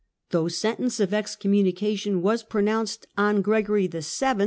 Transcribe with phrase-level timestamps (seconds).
[0.31, 3.99] Though sentence of excommunication was pronounced on Gregory VII.